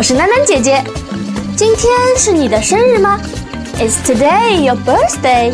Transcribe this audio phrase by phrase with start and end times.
[0.00, 0.82] 我是楠楠姐姐，
[1.58, 3.20] 今天是你的生日吗
[3.78, 5.52] ？Is today your birthday?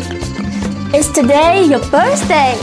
[0.93, 2.55] Is today your birthday?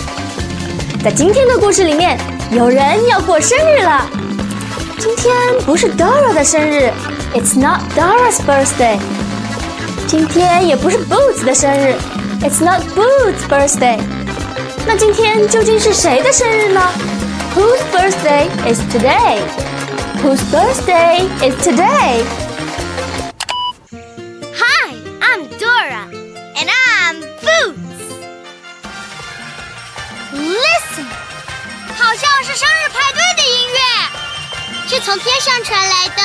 [1.05, 2.19] 在今天的故事里面，
[2.53, 4.09] 有人要过生日了。
[4.99, 5.35] 今天
[5.67, 6.91] 不是 Dora 的生日
[7.35, 8.99] ，It's not Dora's birthday。
[10.07, 11.95] 今天也不是 Boots 的生日
[12.41, 13.99] ，It's not Boots' birthday。
[14.87, 16.81] 那今天究竟是谁的生日呢
[17.55, 19.37] ？Whose birthday is today?
[20.24, 22.24] Whose birthday is today?
[24.56, 26.08] Hi, I'm Dora.
[26.56, 28.00] And I'm Boots.
[30.34, 31.08] Listen，
[31.98, 33.80] 好像是生日派对的音乐，
[34.88, 36.22] 是从天上传来的。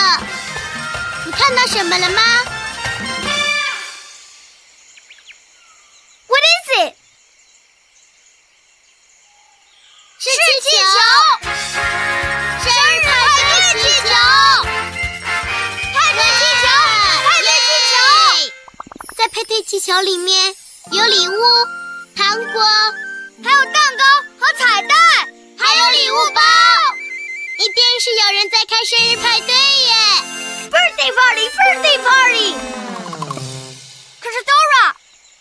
[1.27, 2.21] 你看到什么了吗
[20.00, 20.56] 球里面
[20.94, 21.34] 有礼物、
[22.16, 22.62] 糖果，
[23.44, 24.04] 还有蛋糕
[24.40, 24.98] 和彩蛋，
[25.58, 26.42] 还有礼物包，
[27.58, 29.94] 一定是有人在开生日派对耶
[30.72, 32.56] ！Birthday party，Birthday party。
[34.22, 34.96] 可是 Dora，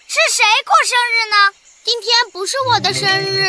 [0.09, 1.37] 是谁过生日呢？
[1.85, 3.49] 今天不是我的生日。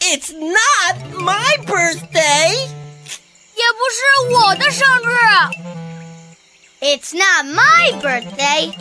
[0.00, 2.68] It's not my birthday.
[3.56, 5.16] 也不是我的生日。
[6.82, 8.72] It's not my birthday，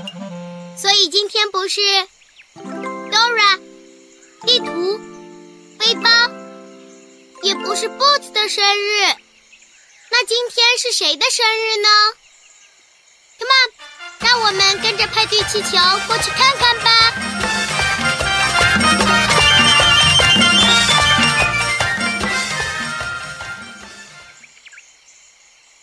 [0.79, 1.81] 所以今天不是
[2.55, 3.59] Dora
[4.45, 4.97] 地图、
[5.77, 6.09] 背包，
[7.41, 9.13] 也不是 Boots 的生日。
[10.09, 11.89] 那今天是谁的生日呢
[13.39, 13.73] ？Come on，
[14.25, 17.13] 让我们跟着派对气球过去看看吧。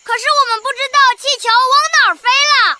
[0.03, 2.79] 可是我们不知道气球往哪儿飞了。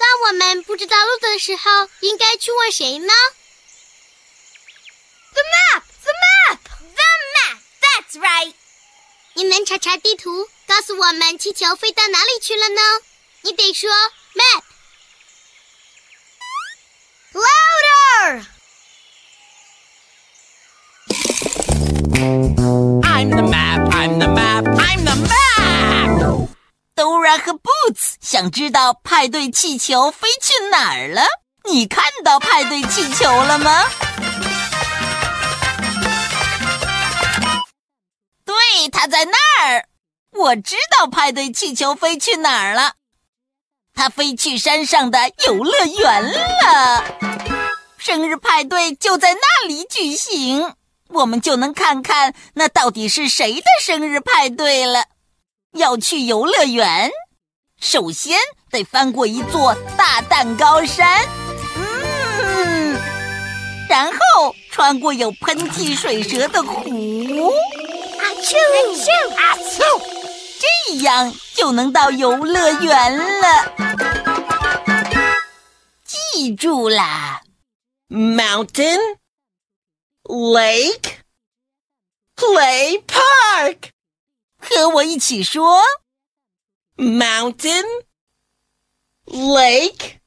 [0.00, 3.12] 当我们不知道路的时候，应该去问谁呢？
[5.32, 6.58] The map, the map,
[6.94, 7.58] the map.
[7.80, 8.54] That's right.
[9.34, 12.80] 你能查查地图，告诉我们气球飞到哪里去了呢？
[13.42, 13.90] 你得说
[14.34, 14.62] map.
[17.32, 18.46] Louder.
[23.02, 23.90] I'm the map.
[23.92, 24.66] I'm the map.
[24.66, 25.49] I'm the map.
[27.01, 31.23] Dora 和 Boots 想知道派对气球飞去哪儿了？
[31.67, 33.83] 你看到派对气球了吗？
[38.45, 39.35] 对，它在那
[39.65, 39.87] 儿。
[40.31, 42.93] 我知道派对气球飞去哪儿了。
[43.95, 47.03] 它飞去山上的游乐园了。
[47.97, 50.75] 生日派对就在那里举行，
[51.07, 55.05] 我们就能看看那到底是谁的生日派对了。
[55.73, 57.11] 要去游乐园，
[57.79, 58.37] 首先
[58.69, 61.25] 得翻过一座大蛋糕山，
[61.75, 62.99] 嗯，
[63.89, 68.55] 然后穿过有喷气水蛇的湖，啊啾
[68.95, 69.81] 啾啊啾！
[70.59, 73.73] 这样就能到游乐园了。
[76.03, 77.41] 记住啦
[78.09, 78.99] ，Mountain
[80.23, 81.13] Lake
[82.35, 83.77] Play Park，
[84.60, 85.82] 和我一起说，
[86.96, 87.84] Mountain
[89.24, 90.20] Lake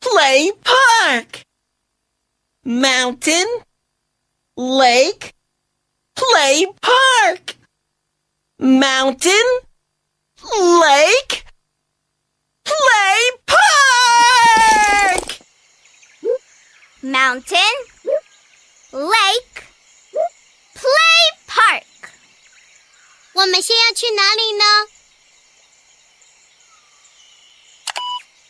[0.00, 3.46] Play Park。Mountain
[4.54, 5.32] Lake
[6.14, 7.56] Play Park.
[8.56, 9.44] Mountain
[10.40, 11.44] Lake
[12.64, 13.60] Play Park.
[17.02, 17.74] Mountain,
[18.92, 19.47] lake,
[23.39, 24.65] 我们先要去哪里呢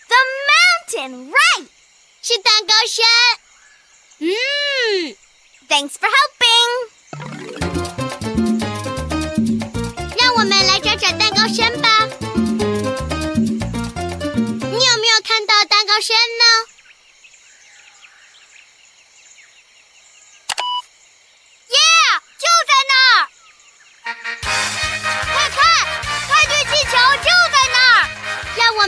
[0.07, 0.17] ？The
[0.49, 1.67] mountain, right？
[2.23, 3.05] 是蛋糕山。
[4.17, 5.15] 嗯
[5.69, 6.89] ，Thanks for helping。
[10.17, 11.98] 让我们来找找蛋糕山吧。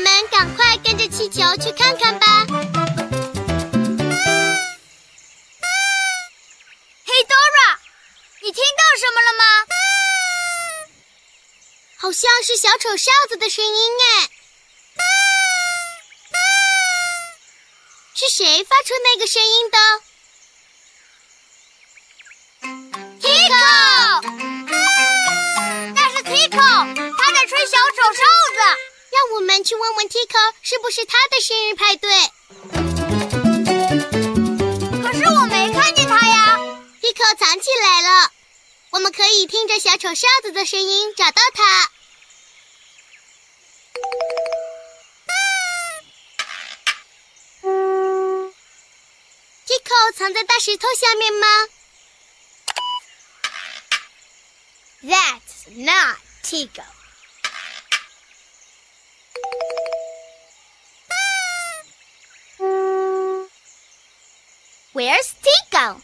[0.02, 2.46] 们赶快跟着气球去看看吧。
[7.06, 7.78] 嘿，Dora，
[8.42, 9.44] 你听到什么了吗？
[11.98, 14.30] 好像是小丑哨子的声音哎。
[18.16, 19.78] 是谁发出那个声音的
[23.20, 23.91] ？Tico，
[29.22, 32.10] 让我们去问问 Tico 是不是他的生日派对。
[35.00, 36.58] 可是我没看见他呀
[37.00, 38.32] ，Tico 藏起来了。
[38.90, 41.92] 我们可以听着小丑哨子的声音找到他。
[49.68, 51.48] Tico 藏在大石头下面吗
[55.04, 57.01] ？That's not Tico.
[64.93, 66.01] Where's Tico?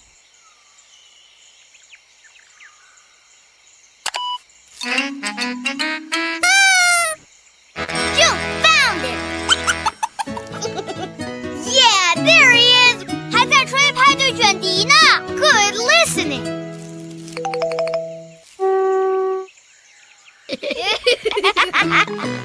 [8.18, 8.30] You
[8.62, 9.18] found it!
[11.72, 13.04] yeah, there he is!
[13.32, 14.92] 还在吹派对卷笛呢。
[15.28, 16.62] Good listening.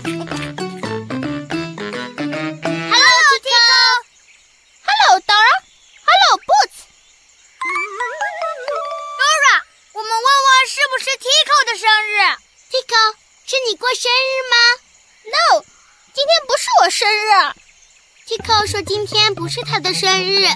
[18.85, 20.47] 今天不是他的生日，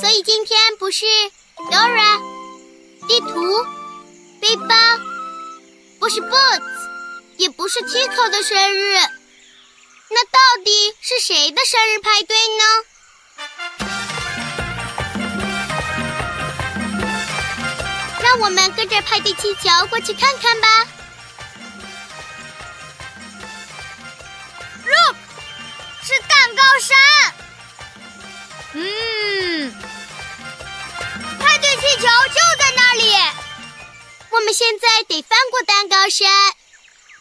[0.00, 1.04] 所以今天不是
[1.70, 2.18] Dora
[3.06, 3.64] 地图
[4.40, 4.74] 背包，
[5.98, 6.62] 不是 Boots，
[7.36, 8.94] 也不是 Tico 的生日。
[10.12, 12.64] 那到底是谁的生日派对呢？
[18.22, 20.86] 让我们跟着派对气球过去看看吧。
[26.80, 26.96] 山。
[28.72, 29.72] 嗯，
[31.38, 33.12] 派对气球就在那里。
[34.30, 36.28] 我们现在得翻过蛋糕山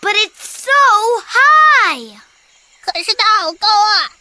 [0.01, 0.71] ，But it's so
[1.27, 2.19] high。
[2.81, 4.11] 可是它好高啊！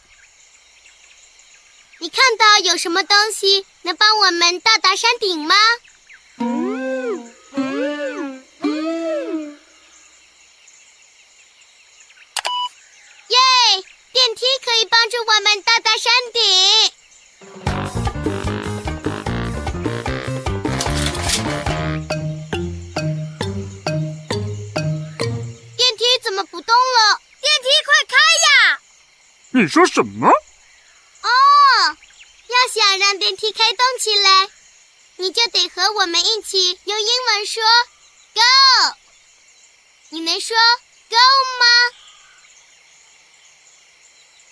[1.99, 5.55] 你看到有什么东西能帮我们到达山顶吗？
[29.59, 30.29] 你说什么？
[30.29, 31.27] 哦，
[32.47, 34.47] 要想让电梯开动起来，
[35.17, 37.61] 你就得和我们一起用英文说
[38.33, 38.41] “go”。
[40.11, 40.55] 你能说
[41.09, 41.17] “go”
[41.59, 41.65] 吗？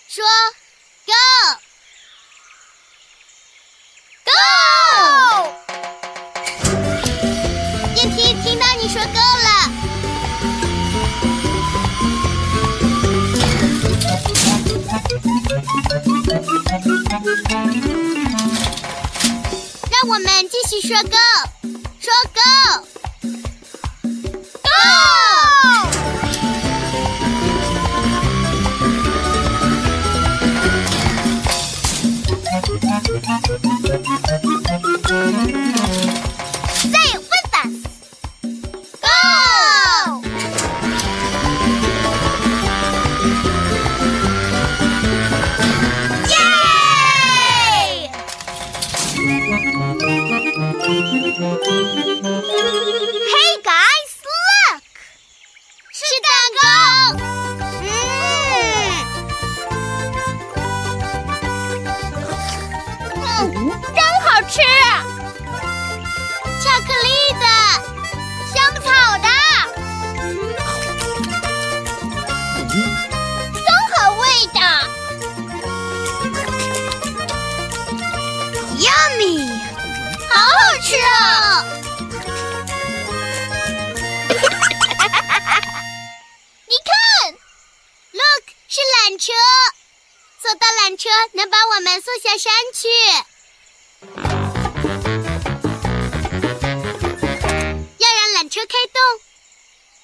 [0.08, 0.26] 说
[4.26, 5.87] “go”，go。
[16.68, 16.76] 让
[20.06, 21.16] 我们继续说 Go，
[21.98, 22.40] 说 Go。
[34.22, 34.27] Go!
[91.32, 92.88] 能把我们送下山去。
[97.98, 99.02] 要让缆车开动，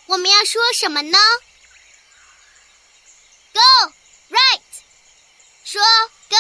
[0.07, 1.19] 我们要说什么呢
[3.53, 3.61] ？Go
[4.31, 4.63] right，
[5.65, 5.83] 说
[6.29, 6.37] Go。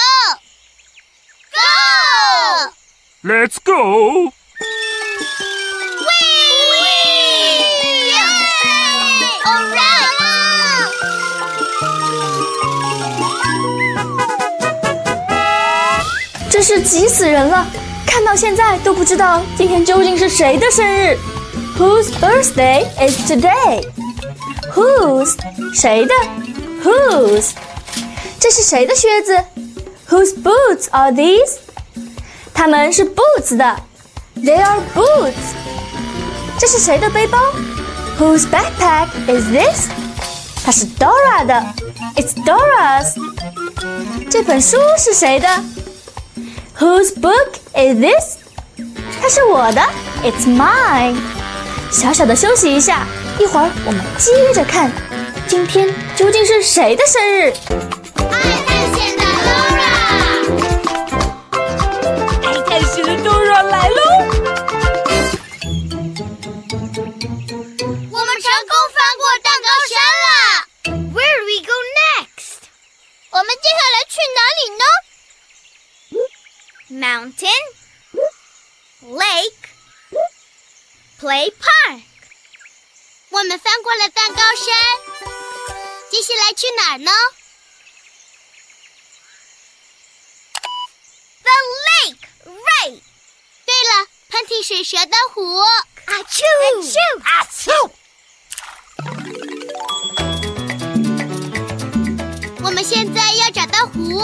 [1.54, 1.60] Go!
[3.22, 4.32] Let's go!
[9.46, 9.93] All right!
[16.53, 17.65] 真是急死人了！
[18.05, 21.17] 看到现在都不知道今天究竟是谁的生日。
[21.77, 23.85] Whose birthday is today?
[24.73, 25.35] Whose
[25.73, 26.13] 谁的？
[26.83, 27.51] Whose
[28.39, 29.37] 这是谁的靴子？
[30.09, 31.57] Whose boots are these?
[32.53, 33.75] 他们是 boots 的。
[34.35, 35.33] They are boots.
[36.57, 37.37] 这是谁的背包？
[38.19, 39.87] Whose backpack is this?
[40.63, 41.63] 它是 Dora 的。
[42.15, 43.13] It's Dora's.
[44.29, 45.47] 这本书是谁的
[46.78, 48.38] ？Whose book is this?
[49.20, 49.82] 它是我的。
[50.22, 51.16] It's mine.
[51.90, 53.06] 小小的休息一下，
[53.38, 54.90] 一会儿我们接着看，
[55.46, 57.52] 今天究竟是谁的生日？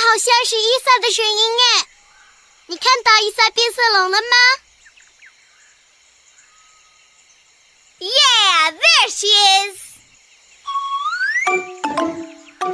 [0.00, 1.88] 好像是伊萨的声音哎！
[2.66, 4.36] 你看到伊萨变色龙了吗
[7.98, 9.78] ？Yeah, there she is。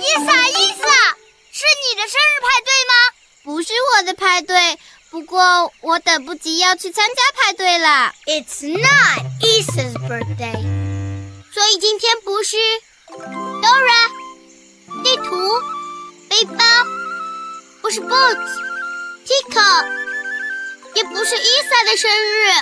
[0.01, 1.17] 伊萨，伊萨，
[1.53, 2.95] 是你的生日派对吗？
[3.45, 4.79] 不是我的派对，
[5.11, 8.15] 不过我等不及要去参加派对了。
[8.27, 10.63] It's not Isa's birthday，
[11.53, 12.57] 所以今天不是
[13.09, 14.09] Dora
[15.03, 15.63] 地图。
[16.29, 16.65] 背包，
[17.83, 19.87] 不是 Boots，Tico，
[20.95, 22.53] 也不是伊萨的生日，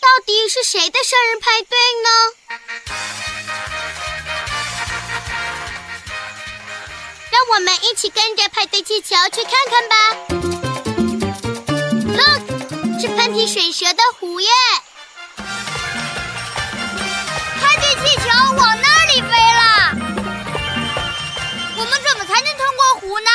[0.00, 2.08] 到底是谁的生日派对呢？
[7.30, 9.94] 让我们一起跟着派对气球去看看吧。
[12.16, 12.48] Look，
[13.00, 14.48] 是喷嚏水蛇的湖耶！
[17.60, 18.24] 派对气球
[18.56, 19.62] 往那里飞了。
[21.76, 23.30] 我们怎么才能通过湖呢？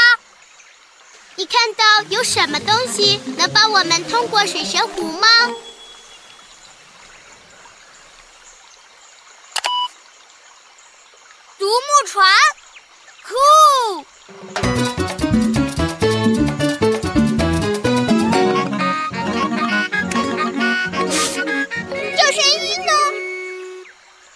[1.43, 5.27] 你看到有什么东西能帮我们通过水神湖吗？
[11.59, 12.25] 独木船
[13.23, 14.05] 酷。
[22.15, 22.93] 救生衣呢？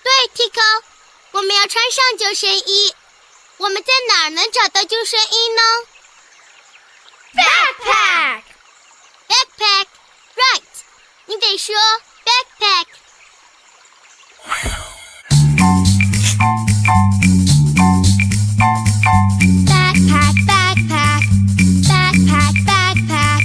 [0.04, 0.84] 对，Tico，
[1.32, 2.94] 我们要穿上救生衣。
[3.56, 5.62] 我们在哪儿能找到救生衣呢
[7.38, 8.42] ？Backpack。
[9.30, 9.88] Backpack。
[10.36, 10.64] Right。
[11.28, 11.76] 你得说
[12.26, 12.88] backpack。
[19.68, 21.22] Backpack, backpack,
[21.88, 23.42] backpack, backpack。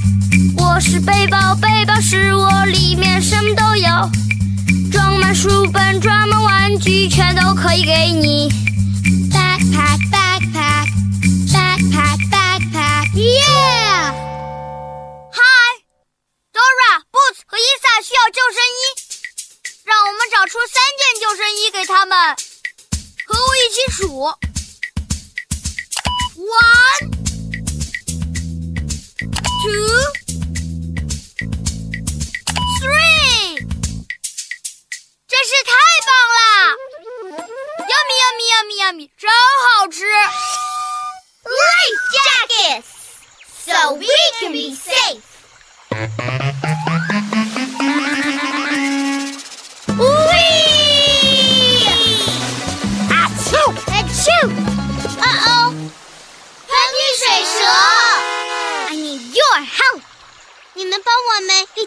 [0.56, 4.10] 我是背包，背包是我，里面什么都有，
[4.90, 8.71] 装满书本，装满玩具，全都可以给你。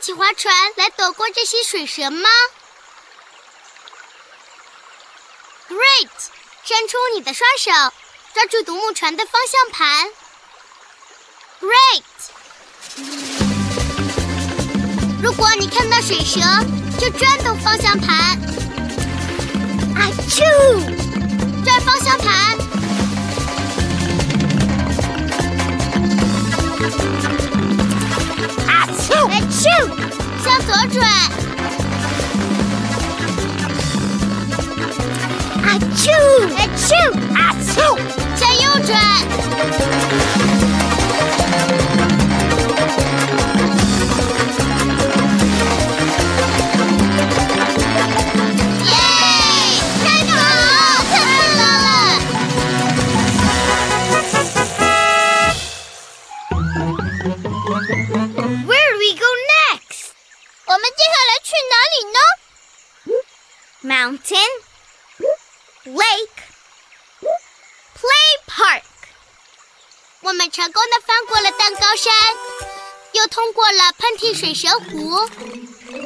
[0.05, 2.29] 起划船来躲过这些水蛇吗
[5.67, 6.09] ？Great！
[6.63, 7.71] 伸出你的双手，
[8.35, 10.07] 抓住独木船的方向盘。
[11.59, 12.03] Great！
[15.23, 16.39] 如果你看到水蛇，
[16.99, 18.15] 就转动方向盘。
[19.95, 20.45] 啊啾！
[21.65, 22.59] 转方向盘。
[29.65, 29.71] 啾！
[29.71, 29.71] 啊啾！
[30.43, 31.01] 向左转。
[35.63, 36.05] 啊啾！
[36.55, 36.93] 啊啾！
[37.33, 37.75] 啊啾！
[38.35, 38.93] 向右转。
[73.35, 75.13] 通过了喷嚏水蛇湖。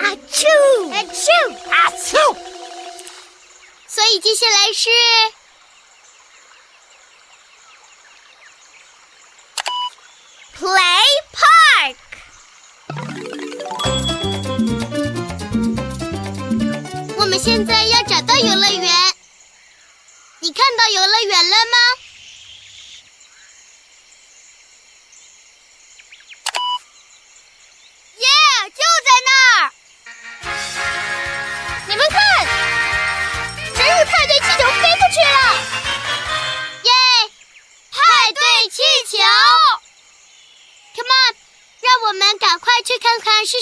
[0.02, 0.48] 啊啾！
[0.92, 1.54] 啊啾！
[1.70, 2.18] 啊啾！
[3.88, 4.90] 所以接下来是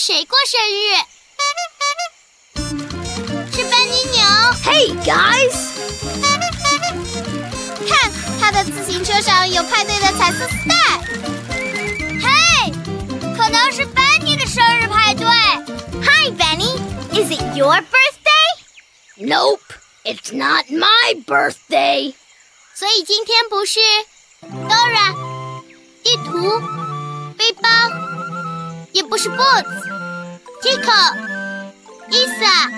[0.06, 0.74] 谁过生日。
[3.54, 4.22] 是班尼牛。
[4.64, 5.56] Hey guys！
[7.88, 10.74] 看，他的自行车上有派对的彩色丝带。
[12.20, 12.72] 嘿，
[13.36, 15.26] 可能是班尼的生日派对。
[16.04, 16.80] Hi Benny,
[17.12, 18.48] is it your birthday?
[19.16, 19.62] Nope,
[20.04, 22.14] it's not my birthday.
[22.74, 23.80] 所以今天不是
[24.42, 25.14] Dora
[26.02, 26.60] 地图、
[27.36, 27.68] 背包，
[28.92, 29.95] 也不是 Boots、
[30.61, 30.99] Tico、
[32.09, 32.71] Isa，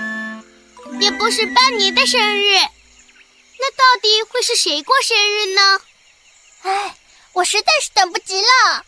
[0.99, 2.57] 也不是班尼的生日。
[3.59, 5.81] 那到底会是谁过生日呢？
[6.63, 6.95] 哎，
[7.33, 8.83] 我实在是等不及了。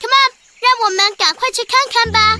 [0.00, 2.38] Come on，让我们赶快去看看吧！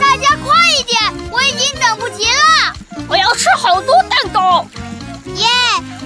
[0.00, 2.74] 大家快一点，我已经等不及了。
[3.08, 4.66] 我要吃好多蛋糕。
[5.34, 5.46] 耶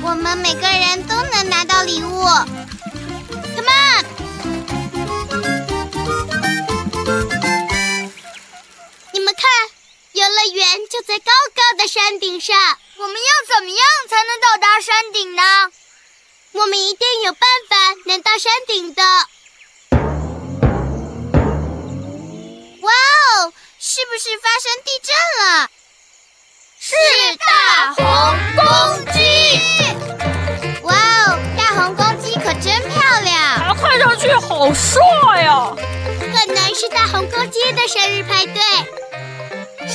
[0.02, 2.24] 我们每个人都能拿到礼物。
[3.54, 4.17] Come on！
[10.18, 12.56] 游乐园就在高高的山顶上。
[12.96, 13.78] 我们要怎么样
[14.10, 15.70] 才能到达山顶呢？
[16.50, 17.76] 我们一定有办法
[18.06, 19.02] 能到山顶的。
[22.80, 23.52] 哇哦！
[23.78, 25.14] 是不是发生地震
[25.46, 25.70] 了？
[26.80, 26.96] 是
[27.36, 28.04] 大红
[28.56, 28.66] 公
[29.12, 29.20] 鸡！
[30.82, 30.94] 哇
[31.28, 33.62] 哦，大红公鸡可真漂亮！
[33.68, 34.98] 它看上去好帅
[35.42, 38.60] 呀、可能是大红公鸡的生日派对。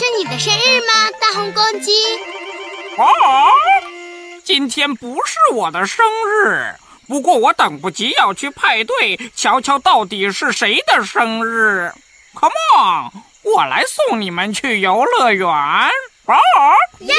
[0.03, 1.93] 是你的生日吗，大红公鸡？
[2.97, 3.05] 哦！
[4.43, 6.75] 今天不是我的生日，
[7.07, 11.93] 不过我等不及要去派对，瞧瞧到底是谁的生日。
[12.33, 13.11] Come on，
[13.43, 15.47] 我来送你们去游乐园。
[15.47, 16.35] 哦！
[16.99, 17.15] 耶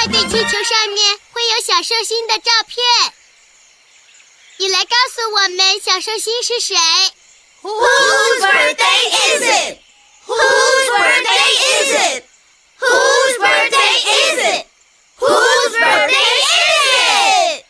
[0.00, 2.82] 派对气球上面会有小寿星的照片。
[4.56, 6.74] 你来告诉我们小寿星是谁
[7.60, 9.78] Whose birthday is it?
[10.24, 12.24] Whose birthday is it?
[12.78, 14.66] Whose birthday is it?
[15.18, 17.66] Whose birthday is it?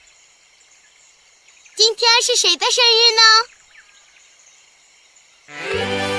[1.77, 3.23] 今今天是谁的生日呢？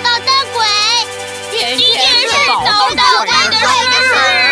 [0.03, 0.65] 捣蛋鬼！
[1.49, 1.97] 今天
[2.29, 4.11] 是捣蛋鬼的生
[4.47, 4.50] 日。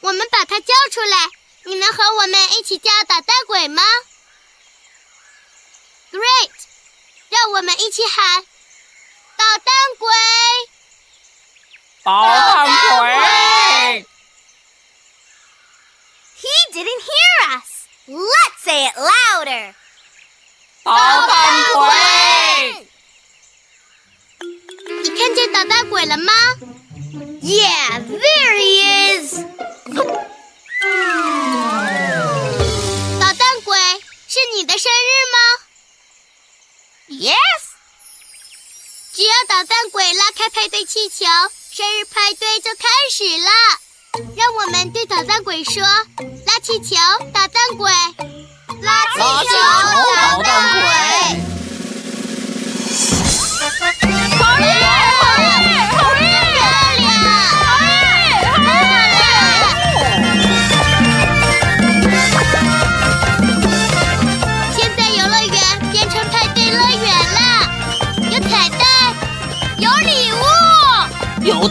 [0.00, 1.28] 我们把他叫出来，
[1.64, 3.82] 你能和我们一起叫捣蛋鬼吗
[6.10, 6.50] ？Great！
[7.28, 8.42] 让我们一起喊
[9.36, 10.08] 捣蛋鬼！
[12.02, 12.66] 捣蛋
[12.98, 14.06] 鬼
[16.40, 17.68] ！He didn't hear us.
[18.06, 19.74] Let's say it louder.
[20.82, 22.88] 捣蛋鬼！
[25.02, 26.32] 你看见捣蛋鬼了吗？
[27.42, 28.82] Yeah, there he
[29.18, 29.34] is.
[33.18, 33.78] 捣蛋鬼，
[34.28, 35.38] 是你的生日吗
[37.08, 37.34] ？Yes，
[39.14, 41.24] 只要捣蛋鬼拉开派对气球，
[41.72, 43.50] 生日派对就开始了。
[44.36, 45.82] 让我们对捣蛋鬼说
[46.46, 46.96] ：“拉气球，
[47.32, 47.90] 捣蛋鬼，
[48.82, 49.56] 拉气球
[50.16, 51.49] 捣蛋鬼。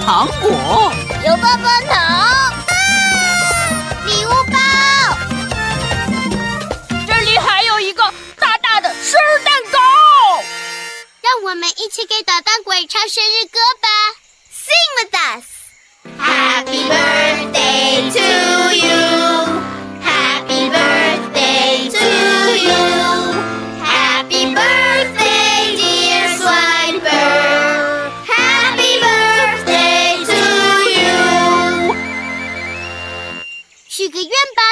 [0.09, 0.49] 糖果，
[1.23, 2.51] 有棒棒糖，
[4.07, 4.57] 礼物包。
[7.05, 8.01] 这里还有一个
[8.39, 9.77] 大大的生日蛋糕。
[11.21, 13.45] 让我们一起给捣蛋鬼唱生日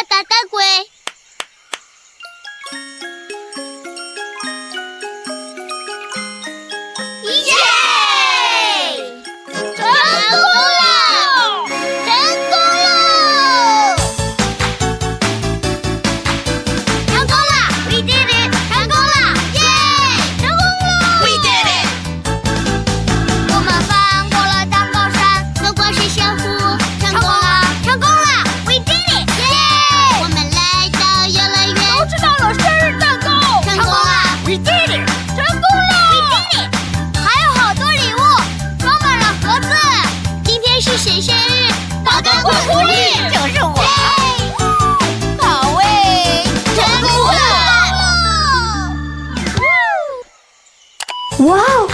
[0.09, 0.96] 个愿吧，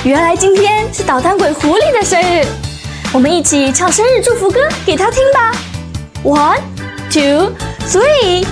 [0.05, 2.45] 原来今天是捣蛋鬼狐狸的生日，
[3.13, 5.53] 我们一起唱生日祝福歌给他听吧。
[6.25, 6.59] One,
[7.09, 7.53] two,
[7.87, 8.45] three.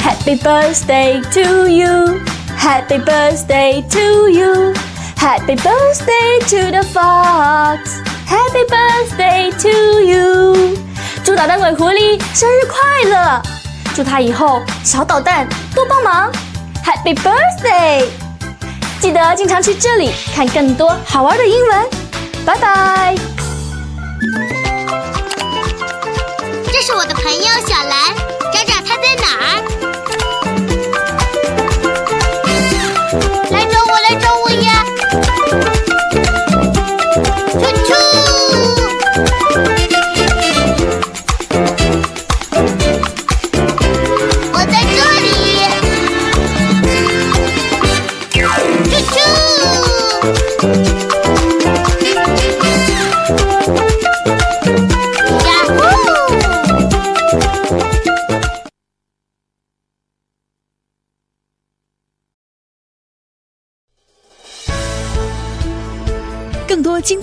[0.00, 2.18] Happy birthday to you.
[2.58, 4.74] Happy birthday to you.
[5.16, 8.00] Happy birthday to the fox.
[8.26, 10.76] Happy birthday to you.
[11.22, 13.42] 祝捣蛋鬼狐狸生日快乐！
[13.94, 16.32] 祝他以后少捣蛋多帮忙。
[16.84, 18.04] Happy birthday！
[19.00, 21.88] 记得经常去这里看更多好玩的英文。
[22.44, 23.14] 拜拜。
[26.72, 28.14] 这是我的朋友小兰，